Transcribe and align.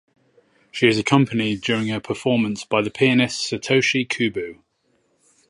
She 0.71 0.87
is 0.87 0.97
accompanied 0.97 1.61
during 1.61 1.89
her 1.89 1.99
performance 1.99 2.65
by 2.65 2.81
the 2.81 2.89
pianist 2.89 3.51
Satoshi 3.51 4.09
Kubo. 4.09 4.55